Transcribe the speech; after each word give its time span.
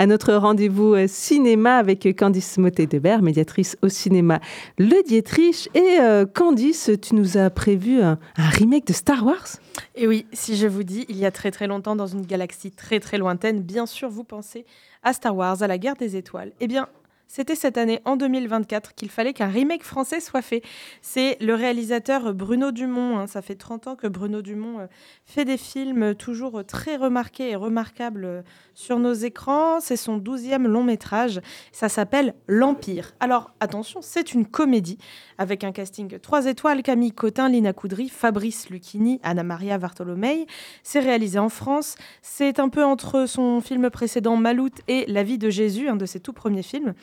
à 0.00 0.06
notre 0.06 0.32
rendez-vous 0.32 0.94
euh, 0.94 1.06
cinéma 1.06 1.76
avec 1.76 2.08
Candice 2.16 2.56
Motet-Debert, 2.56 3.20
médiatrice 3.20 3.76
au 3.82 3.90
cinéma 3.90 4.40
Le 4.78 5.06
Dietrich. 5.06 5.68
Et 5.74 5.98
euh, 6.00 6.24
Candice, 6.24 6.90
tu 7.02 7.14
nous 7.14 7.36
as 7.36 7.50
prévu 7.50 8.00
un, 8.00 8.18
remake 8.38 8.86
de 8.86 8.94
Star 8.94 9.26
Wars? 9.26 9.58
Et 9.96 10.08
oui, 10.08 10.24
si 10.32 10.56
je 10.56 10.66
vous 10.66 10.84
dis, 10.84 11.04
il 11.10 11.18
y 11.18 11.26
a 11.26 11.30
très 11.30 11.50
très 11.50 11.66
longtemps, 11.66 11.96
dans 11.96 12.06
une 12.06 12.24
galaxie 12.24 12.70
très 12.70 12.98
très 12.98 13.18
lointaine, 13.18 13.60
bien 13.60 13.84
sûr, 13.84 14.08
vous 14.08 14.24
pensez 14.24 14.64
à 15.02 15.12
Star 15.12 15.36
Wars, 15.36 15.62
à 15.62 15.66
la 15.66 15.76
guerre 15.76 15.96
des 15.96 16.16
étoiles. 16.16 16.52
Eh 16.60 16.66
bien, 16.66 16.88
c'était 17.32 17.54
cette 17.54 17.78
année, 17.78 18.00
en 18.06 18.16
2024, 18.16 18.92
qu'il 18.96 19.08
fallait 19.08 19.32
qu'un 19.32 19.46
remake 19.46 19.84
français 19.84 20.18
soit 20.18 20.42
fait. 20.42 20.62
C'est 21.00 21.36
le 21.40 21.54
réalisateur 21.54 22.34
Bruno 22.34 22.72
Dumont. 22.72 23.20
Hein. 23.20 23.28
ça 23.28 23.40
fait 23.40 23.54
30 23.54 23.86
ans 23.86 23.94
que 23.94 24.08
Bruno 24.08 24.42
Dumont 24.42 24.80
euh, 24.80 24.86
fait 25.26 25.44
des 25.44 25.56
films 25.56 26.16
toujours 26.16 26.64
très 26.66 26.96
remarqués 26.96 27.50
et 27.50 27.54
remarquables 27.54 28.24
euh, 28.24 28.42
sur 28.74 28.98
nos 28.98 29.12
écrans. 29.12 29.78
C'est 29.78 29.96
son 29.96 30.16
douzième 30.16 30.66
long 30.66 30.82
métrage. 30.82 31.40
Ça 31.70 31.88
s'appelle 31.88 32.34
L'Empire. 32.48 33.12
Alors 33.20 33.52
attention, 33.60 34.02
c'est 34.02 34.34
une 34.34 34.44
comédie 34.44 34.98
avec 35.38 35.62
un 35.62 35.70
casting 35.70 36.18
3 36.18 36.46
étoiles 36.46 36.82
Camille 36.82 37.12
Cotin, 37.12 37.48
Lina 37.48 37.72
Coudry, 37.72 38.08
Fabrice 38.08 38.70
Lucchini, 38.70 39.20
Anna 39.22 39.44
Maria 39.44 39.78
Bartolomei. 39.78 40.48
C'est 40.82 40.98
réalisé 40.98 41.38
en 41.38 41.48
France. 41.48 41.94
C'est 42.22 42.58
un 42.58 42.68
peu 42.68 42.84
entre 42.84 43.26
son 43.26 43.60
film 43.60 43.88
précédent 43.88 44.34
Malout 44.34 44.74
et 44.88 45.04
La 45.06 45.22
vie 45.22 45.38
de 45.38 45.48
Jésus, 45.48 45.88
un 45.88 45.94
de 45.94 46.06
ses 46.06 46.18
tout 46.18 46.32
premiers 46.32 46.64
films. 46.64 46.94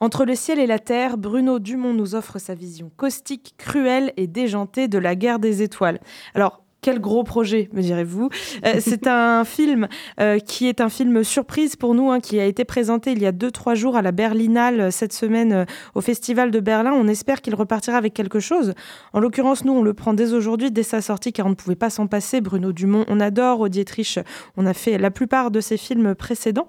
Entre 0.00 0.24
le 0.24 0.34
ciel 0.34 0.58
et 0.58 0.66
la 0.66 0.78
terre, 0.78 1.18
Bruno 1.18 1.58
Dumont 1.58 1.92
nous 1.92 2.14
offre 2.14 2.38
sa 2.38 2.54
vision 2.54 2.90
caustique, 2.96 3.54
cruelle 3.58 4.12
et 4.16 4.26
déjantée 4.26 4.88
de 4.88 4.98
la 4.98 5.14
guerre 5.14 5.38
des 5.38 5.62
étoiles. 5.62 6.00
Alors, 6.34 6.62
quel 6.80 6.98
gros 7.00 7.24
projet, 7.24 7.68
me 7.72 7.82
direz-vous. 7.82 8.30
Euh, 8.64 8.76
c'est 8.80 9.06
un 9.06 9.44
film 9.44 9.88
euh, 10.18 10.38
qui 10.38 10.66
est 10.66 10.80
un 10.80 10.88
film 10.88 11.22
surprise 11.24 11.76
pour 11.76 11.94
nous, 11.94 12.10
hein, 12.10 12.20
qui 12.20 12.40
a 12.40 12.46
été 12.46 12.64
présenté 12.64 13.12
il 13.12 13.20
y 13.20 13.26
a 13.26 13.32
deux, 13.32 13.50
trois 13.50 13.74
jours 13.74 13.96
à 13.96 14.02
la 14.02 14.12
Berlinale 14.12 14.80
euh, 14.80 14.90
cette 14.90 15.12
semaine 15.12 15.66
au 15.94 16.00
Festival 16.00 16.50
de 16.50 16.60
Berlin. 16.60 16.92
On 16.92 17.08
espère 17.08 17.42
qu'il 17.42 17.54
repartira 17.54 17.96
avec 17.96 18.14
quelque 18.14 18.40
chose. 18.40 18.74
En 19.12 19.20
l'occurrence, 19.20 19.64
nous, 19.64 19.72
on 19.72 19.82
le 19.82 19.94
prend 19.94 20.14
dès 20.14 20.32
aujourd'hui, 20.32 20.70
dès 20.70 20.82
sa 20.82 21.00
sortie, 21.02 21.32
car 21.32 21.46
on 21.46 21.50
ne 21.50 21.54
pouvait 21.54 21.76
pas 21.76 21.90
s'en 21.90 22.06
passer. 22.06 22.40
Bruno 22.40 22.72
Dumont, 22.72 23.04
on 23.08 23.20
adore. 23.20 23.68
Dietrich, 23.68 24.18
on 24.56 24.66
a 24.66 24.72
fait 24.72 24.96
la 24.98 25.10
plupart 25.10 25.50
de 25.50 25.60
ses 25.60 25.76
films 25.76 26.14
précédents. 26.14 26.68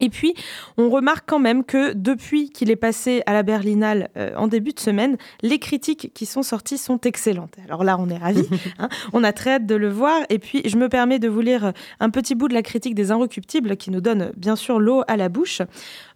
Et 0.00 0.08
puis, 0.08 0.34
on 0.76 0.90
remarque 0.90 1.24
quand 1.28 1.38
même 1.38 1.64
que 1.64 1.92
depuis 1.92 2.50
qu'il 2.50 2.70
est 2.70 2.76
passé 2.76 3.22
à 3.26 3.32
la 3.32 3.42
Berlinale 3.42 4.10
euh, 4.16 4.34
en 4.36 4.48
début 4.48 4.72
de 4.72 4.80
semaine, 4.80 5.16
les 5.42 5.58
critiques 5.58 6.12
qui 6.14 6.26
sont 6.26 6.42
sorties 6.42 6.78
sont 6.78 7.00
excellentes. 7.02 7.54
Alors 7.64 7.84
là, 7.84 7.96
on 7.98 8.08
est 8.08 8.18
ravis. 8.18 8.48
Hein. 8.78 8.88
on 9.12 9.24
a 9.24 9.32
très 9.32 9.54
hâte 9.54 9.66
de 9.66 9.74
le 9.74 9.88
voir. 9.88 10.20
Et 10.28 10.38
puis, 10.38 10.62
je 10.64 10.76
me 10.76 10.88
permets 10.88 11.18
de 11.18 11.28
vous 11.28 11.40
lire 11.40 11.72
un 11.98 12.10
petit 12.10 12.34
bout 12.34 12.46
de 12.48 12.54
la 12.54 12.62
critique 12.62 12.94
des 12.94 13.10
Inrecuptibles 13.10 13.76
qui 13.76 13.90
nous 13.90 14.00
donne 14.00 14.32
bien 14.36 14.56
sûr 14.56 14.78
l'eau 14.78 15.02
à 15.08 15.16
la 15.16 15.28
bouche. 15.28 15.60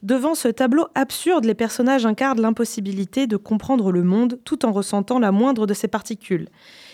Devant 0.02 0.34
ce 0.34 0.48
tableau 0.48 0.86
absurde, 0.94 1.44
les 1.44 1.54
personnages 1.54 2.06
incarnent 2.06 2.40
l'impossibilité 2.40 3.26
de 3.26 3.36
comprendre 3.36 3.92
le 3.92 4.02
monde 4.02 4.38
tout 4.44 4.64
en 4.64 4.72
ressentant 4.72 5.18
la 5.18 5.32
moindre 5.32 5.66
de 5.66 5.74
ses 5.74 5.88
particules. 5.88 6.48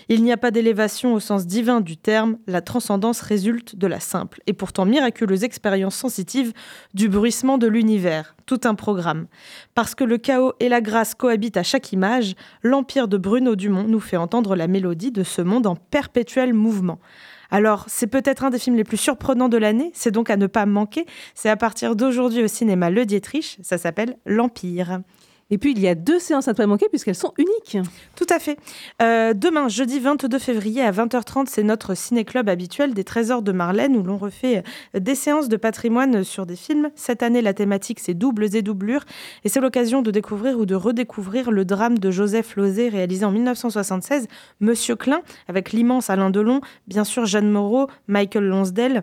Il 0.08 0.22
n'y 0.22 0.32
a 0.32 0.36
pas 0.36 0.50
d'élévation 0.50 1.14
au 1.14 1.20
sens 1.20 1.46
divin 1.46 1.80
du 1.80 1.96
terme, 1.96 2.38
la 2.46 2.60
transcendance 2.60 3.20
résulte 3.20 3.76
de 3.76 3.86
la 3.86 4.00
simple 4.00 4.40
et 4.46 4.52
pourtant 4.52 4.84
miraculeuse 4.84 5.44
expérience 5.44 5.94
sensitive 5.94 6.52
du 6.94 7.08
bruissement 7.08 7.58
de 7.58 7.66
l'univers, 7.66 8.34
tout 8.46 8.60
un 8.64 8.74
programme. 8.74 9.26
Parce 9.74 9.94
que 9.94 10.04
le 10.04 10.18
chaos 10.18 10.54
et 10.60 10.68
la 10.68 10.80
grâce 10.80 11.14
cohabitent 11.14 11.56
à 11.56 11.62
chaque 11.62 11.92
image, 11.92 12.34
l'empire 12.62 13.08
de 13.08 13.18
Bruno 13.18 13.56
Dumont 13.56 13.84
nous 13.84 14.00
fait 14.00 14.16
entendre 14.16 14.56
la 14.56 14.66
mélodie 14.66 15.12
de 15.12 15.22
ce 15.22 15.42
monde 15.42 15.66
en 15.66 15.76
perpétuel 15.76 16.54
mouvement. 16.54 16.98
Alors, 17.50 17.84
c'est 17.88 18.06
peut-être 18.06 18.44
un 18.44 18.50
des 18.50 18.58
films 18.58 18.76
les 18.76 18.84
plus 18.84 18.96
surprenants 18.96 19.48
de 19.48 19.56
l'année, 19.56 19.90
c'est 19.92 20.12
donc 20.12 20.30
à 20.30 20.36
ne 20.36 20.46
pas 20.46 20.66
manquer. 20.66 21.04
C'est 21.34 21.50
à 21.50 21.56
partir 21.56 21.96
d'aujourd'hui 21.96 22.44
au 22.44 22.48
cinéma 22.48 22.90
Le 22.90 23.04
Dietrich, 23.04 23.58
ça 23.62 23.76
s'appelle 23.76 24.16
L'Empire. 24.24 25.00
Et 25.50 25.58
puis, 25.58 25.72
il 25.72 25.80
y 25.80 25.88
a 25.88 25.94
deux 25.94 26.18
séances 26.18 26.48
à 26.48 26.52
ne 26.52 26.56
pas 26.56 26.66
manquer 26.66 26.88
puisqu'elles 26.88 27.14
sont 27.14 27.32
uniques. 27.36 27.78
Tout 28.16 28.26
à 28.30 28.38
fait. 28.38 28.56
Euh, 29.02 29.34
demain, 29.34 29.68
jeudi 29.68 29.98
22 29.98 30.38
février 30.38 30.82
à 30.82 30.92
20h30, 30.92 31.46
c'est 31.48 31.62
notre 31.62 31.94
ciné-club 31.94 32.48
habituel 32.48 32.94
des 32.94 33.04
Trésors 33.04 33.42
de 33.42 33.52
Marlène 33.52 33.96
où 33.96 34.02
l'on 34.02 34.16
refait 34.16 34.62
euh, 34.94 35.00
des 35.00 35.14
séances 35.14 35.48
de 35.48 35.56
patrimoine 35.56 36.22
sur 36.22 36.46
des 36.46 36.56
films. 36.56 36.90
Cette 36.94 37.22
année, 37.22 37.42
la 37.42 37.54
thématique, 37.54 38.00
c'est 38.00 38.14
doubles 38.14 38.54
et 38.54 38.62
doublures. 38.62 39.04
Et 39.44 39.48
c'est 39.48 39.60
l'occasion 39.60 40.02
de 40.02 40.10
découvrir 40.10 40.58
ou 40.58 40.66
de 40.66 40.74
redécouvrir 40.74 41.50
le 41.50 41.64
drame 41.64 41.98
de 41.98 42.10
Joseph 42.10 42.56
Lozé 42.56 42.88
réalisé 42.88 43.24
en 43.24 43.32
1976, 43.32 44.28
Monsieur 44.60 44.96
Klein, 44.96 45.22
avec 45.48 45.72
l'immense 45.72 46.10
Alain 46.10 46.30
Delon, 46.30 46.60
bien 46.86 47.04
sûr 47.04 47.26
Jeanne 47.26 47.50
Moreau, 47.50 47.88
Michael 48.06 48.44
Lonsdale. 48.44 49.02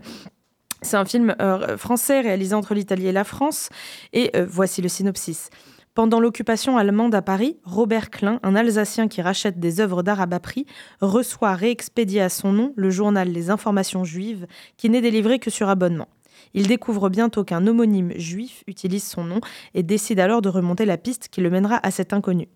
C'est 0.81 0.97
un 0.97 1.05
film 1.05 1.35
euh, 1.41 1.75
français 1.75 2.21
réalisé 2.21 2.53
entre 2.53 2.73
l'Italie 2.73 3.07
et 3.07 3.11
la 3.11 3.23
France. 3.23 3.69
Et 4.13 4.31
voici 4.47 4.81
le 4.81 4.89
synopsis. 4.89 5.49
Pendant 5.97 6.19
l'occupation 6.19 6.77
allemande 6.77 7.15
à 7.15 7.23
Paris, 7.23 7.57
Robert 7.63 8.11
Klein, 8.11 8.39
un 8.43 8.55
Alsacien 8.55 9.07
qui 9.07 9.23
rachète 9.23 9.59
des 9.59 9.79
œuvres 9.79 10.03
d'art 10.03 10.21
à 10.21 10.27
bas 10.27 10.39
prix, 10.39 10.67
reçoit 11.01 11.55
réexpédié 11.55 12.21
à 12.21 12.29
son 12.29 12.53
nom 12.53 12.71
le 12.75 12.91
journal 12.91 13.31
Les 13.31 13.49
Informations 13.49 14.03
juives, 14.03 14.45
qui 14.77 14.91
n'est 14.91 15.01
délivré 15.01 15.39
que 15.39 15.49
sur 15.49 15.69
abonnement. 15.69 16.07
Il 16.53 16.67
découvre 16.67 17.09
bientôt 17.09 17.43
qu'un 17.43 17.65
homonyme 17.65 18.11
juif 18.15 18.63
utilise 18.67 19.05
son 19.05 19.23
nom 19.23 19.39
et 19.73 19.81
décide 19.81 20.19
alors 20.19 20.43
de 20.43 20.49
remonter 20.49 20.85
la 20.85 20.97
piste 20.99 21.29
qui 21.29 21.41
le 21.41 21.49
mènera 21.49 21.79
à 21.81 21.89
cet 21.89 22.13
inconnu. 22.13 22.47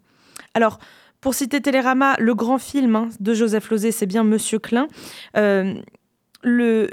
Alors, 0.53 0.77
pour 1.19 1.33
citer 1.33 1.61
Télérama, 1.61 2.17
le 2.19 2.35
grand 2.35 2.59
film 2.59 2.95
hein, 2.95 3.09
de 3.19 3.33
Joseph 3.33 3.71
Lozé, 3.71 3.91
c'est 3.91 4.05
bien 4.05 4.23
Monsieur 4.23 4.59
Klein. 4.59 4.87
Euh, 5.35 5.73
le, 6.43 6.91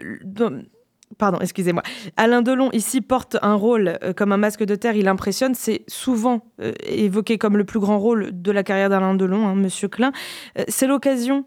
Pardon, 1.19 1.39
excusez-moi. 1.41 1.83
Alain 2.17 2.43
Delon 2.43 2.71
ici 2.73 3.01
porte 3.01 3.37
un 3.43 3.55
rôle 3.55 3.99
euh, 4.05 4.13
comme 4.13 4.31
un 4.31 4.37
masque 4.37 4.63
de 4.63 4.77
terre, 4.77 4.95
il 4.95 5.09
impressionne. 5.09 5.55
C'est 5.57 5.83
souvent 5.89 6.47
euh, 6.63 6.73
évoqué 6.87 7.39
comme 7.39 7.57
le 7.57 7.65
plus 7.65 7.81
grand 7.81 7.99
rôle 7.99 8.31
de 8.33 8.53
la 8.53 8.63
carrière 8.63 8.89
d'Alain 8.89 9.15
Delon, 9.15 9.49
hein, 9.49 9.57
Monsieur 9.57 9.89
Klein. 9.89 10.13
Euh, 10.59 10.63
c'est 10.69 10.87
l'occasion 10.87 11.45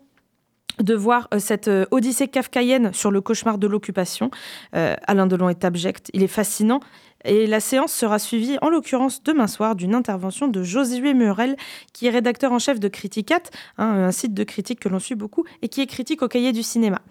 de 0.80 0.96
voir 0.96 1.28
cette 1.38 1.70
odyssée 1.92 2.28
kafkaïenne 2.30 2.92
sur 2.94 3.12
le 3.12 3.22
cauchemar 3.22 3.58
de 3.58 3.68
l'occupation. 3.68 4.32
Alain 4.72 5.28
Delon 5.28 5.50
est 5.50 5.66
abject, 5.66 6.10
il 6.14 6.24
est 6.24 6.28
fascinant. 6.28 6.80
Et 7.26 7.48
la 7.48 7.60
séance 7.60 7.94
sera 7.94 8.20
suivie, 8.20 8.58
en 8.62 8.70
l'occurrence 8.70 9.24
demain 9.24 9.48
soir, 9.48 9.76
d'une 9.76 9.96
intervention 9.96 10.48
de 10.48 10.64
Josué 10.64 11.14
Murel, 11.14 11.56
qui 11.94 12.08
est 12.08 12.10
rédacteur 12.10 12.52
en 12.52 12.60
chef 12.60 12.80
de 12.80 12.88
Criticat, 12.88 13.42
hein, 13.78 14.06
un 14.06 14.12
site 14.12 14.34
de 14.34 14.44
critique 14.44 14.80
que 14.80 14.90
l'on 14.90 15.00
suit 15.00 15.16
beaucoup, 15.16 15.44
et 15.62 15.70
qui 15.70 15.82
est 15.82 15.88
critique 15.88 16.22
au 16.22 16.28
cahier 16.28 16.52
du 16.52 16.64
cinéma. 16.64 17.02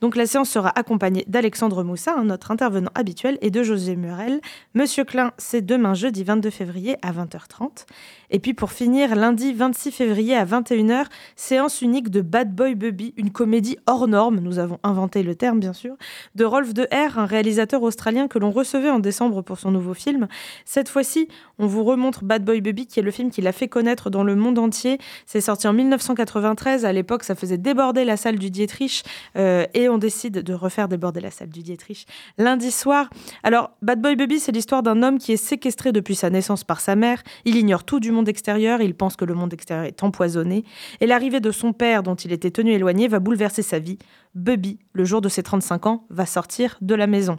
Donc 0.00 0.16
la 0.16 0.26
séance 0.26 0.50
sera 0.50 0.70
accompagnée 0.76 1.24
d'Alexandre 1.28 1.84
Moussa, 1.84 2.16
notre 2.22 2.50
intervenant 2.50 2.90
habituel, 2.94 3.38
et 3.42 3.50
de 3.50 3.62
Josué 3.62 3.96
Murel. 3.96 4.40
Monsieur 4.74 5.04
Klein, 5.04 5.32
c'est 5.38 5.64
demain 5.64 5.94
jeudi 5.94 6.24
22 6.24 6.50
février 6.50 6.96
à 7.02 7.12
20h30. 7.12 7.86
Et 8.30 8.38
puis 8.38 8.54
pour 8.54 8.72
finir, 8.72 9.14
lundi 9.14 9.52
26 9.52 9.90
février 9.90 10.36
à 10.36 10.44
21h, 10.44 11.06
séance 11.36 11.82
unique 11.82 12.10
de 12.10 12.20
Bad 12.20 12.54
Boy 12.54 12.74
Bubby, 12.74 13.14
une 13.16 13.30
comédie 13.30 13.76
hors 13.86 14.08
norme, 14.08 14.40
nous 14.40 14.58
avons 14.58 14.78
inventé 14.82 15.22
le 15.22 15.34
terme 15.34 15.60
bien 15.60 15.72
sûr, 15.72 15.96
de 16.34 16.44
Rolf 16.44 16.74
De 16.74 16.84
R, 16.92 17.18
un 17.18 17.26
réalisateur 17.26 17.82
australien 17.82 18.28
que 18.28 18.38
l'on 18.38 18.50
recevait 18.50 18.90
en 18.90 18.98
décembre 18.98 19.42
pour 19.42 19.58
son 19.60 19.70
nouveau 19.70 19.94
film. 19.94 20.26
Cette 20.64 20.88
fois-ci, 20.88 21.28
on 21.58 21.66
vous 21.66 21.84
remontre 21.84 22.24
Bad 22.24 22.44
Boy 22.44 22.60
Baby, 22.60 22.86
qui 22.86 22.98
est 22.98 23.02
le 23.02 23.10
film 23.10 23.30
qui 23.30 23.42
l'a 23.42 23.52
fait 23.52 23.68
connaître 23.68 24.10
dans 24.10 24.24
le 24.24 24.34
monde 24.34 24.58
entier. 24.58 24.98
C'est 25.26 25.40
sorti 25.40 25.68
en 25.68 25.72
1993. 25.72 26.84
À 26.84 26.92
l'époque, 26.92 27.24
ça 27.24 27.34
faisait 27.34 27.58
déborder 27.58 28.04
la 28.04 28.16
salle 28.16 28.38
du 28.38 28.50
Dietrich. 28.50 29.04
Euh, 29.36 29.66
et 29.74 29.88
on 29.88 29.98
décide 29.98 30.42
de 30.42 30.54
refaire 30.54 30.88
déborder 30.88 31.20
la 31.20 31.30
salle 31.30 31.50
du 31.50 31.62
Dietrich 31.62 32.06
lundi 32.38 32.70
soir. 32.70 33.10
Alors, 33.42 33.70
Bad 33.82 34.00
Boy 34.00 34.16
Baby, 34.16 34.40
c'est 34.40 34.52
l'histoire 34.52 34.82
d'un 34.82 35.02
homme 35.02 35.18
qui 35.18 35.32
est 35.32 35.36
séquestré 35.36 35.92
depuis 35.92 36.14
sa 36.14 36.30
naissance 36.30 36.64
par 36.64 36.80
sa 36.80 36.96
mère. 36.96 37.22
Il 37.44 37.56
ignore 37.56 37.84
tout 37.84 38.00
du 38.00 38.10
monde 38.10 38.28
extérieur. 38.28 38.80
Il 38.80 38.94
pense 38.94 39.16
que 39.16 39.24
le 39.24 39.34
monde 39.34 39.52
extérieur 39.52 39.86
est 39.86 40.02
empoisonné. 40.02 40.64
Et 41.00 41.06
l'arrivée 41.06 41.40
de 41.40 41.50
son 41.50 41.72
père, 41.72 42.02
dont 42.02 42.14
il 42.14 42.32
était 42.32 42.50
tenu 42.50 42.72
éloigné, 42.72 43.08
va 43.08 43.18
bouleverser 43.18 43.62
sa 43.62 43.78
vie. 43.78 43.98
Bubby, 44.34 44.78
le 44.92 45.04
jour 45.04 45.20
de 45.20 45.28
ses 45.28 45.42
35 45.42 45.86
ans, 45.86 46.04
va 46.10 46.26
sortir 46.26 46.78
de 46.80 46.94
la 46.94 47.06
maison. 47.06 47.38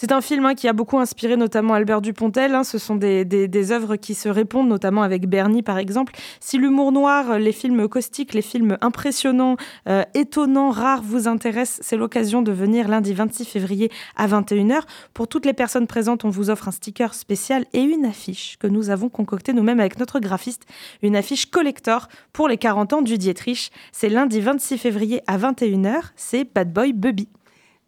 C'est 0.00 0.12
un 0.12 0.22
film 0.22 0.46
hein, 0.46 0.54
qui 0.54 0.66
a 0.66 0.72
beaucoup 0.72 0.98
inspiré 0.98 1.36
notamment 1.36 1.74
Albert 1.74 2.00
Dupontel. 2.00 2.54
Hein. 2.54 2.64
Ce 2.64 2.78
sont 2.78 2.96
des, 2.96 3.70
œuvres 3.70 3.96
qui 3.96 4.14
se 4.14 4.30
répondent, 4.30 4.66
notamment 4.66 5.02
avec 5.02 5.28
Bernie 5.28 5.62
par 5.62 5.76
exemple. 5.76 6.14
Si 6.40 6.56
l'humour 6.56 6.90
noir, 6.90 7.38
les 7.38 7.52
films 7.52 7.86
caustiques, 7.86 8.32
les 8.32 8.40
films 8.40 8.78
impressionnants, 8.80 9.56
euh, 9.90 10.02
étonnants, 10.14 10.70
rares 10.70 11.02
vous 11.02 11.28
intéressent, 11.28 11.80
c'est 11.86 11.98
l'occasion 11.98 12.40
de 12.40 12.50
venir 12.50 12.88
lundi 12.88 13.12
26 13.12 13.44
février 13.44 13.92
à 14.16 14.26
21h. 14.26 14.84
Pour 15.12 15.28
toutes 15.28 15.44
les 15.44 15.52
personnes 15.52 15.86
présentes, 15.86 16.24
on 16.24 16.30
vous 16.30 16.48
offre 16.48 16.68
un 16.68 16.72
sticker 16.72 17.12
spécial 17.12 17.66
et 17.74 17.82
une 17.82 18.06
affiche 18.06 18.56
que 18.58 18.68
nous 18.68 18.88
avons 18.88 19.10
concoctée 19.10 19.52
nous-mêmes 19.52 19.80
avec 19.80 19.98
notre 19.98 20.18
graphiste. 20.18 20.64
Une 21.02 21.14
affiche 21.14 21.50
collector 21.50 22.08
pour 22.32 22.48
les 22.48 22.56
40 22.56 22.94
ans 22.94 23.02
du 23.02 23.18
Dietrich. 23.18 23.70
C'est 23.92 24.08
lundi 24.08 24.40
26 24.40 24.78
février 24.78 25.20
à 25.26 25.36
21h. 25.36 26.04
C'est 26.16 26.50
Bad 26.54 26.72
Boy 26.72 26.94
Bubby. 26.94 27.28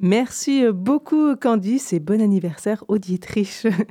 Merci 0.05 0.65
beaucoup 0.73 1.37
Candice 1.37 1.93
et 1.93 2.01
bon 2.01 2.21
anniversaire 2.21 2.83
au 2.89 2.99
Dietrich. 2.99 3.69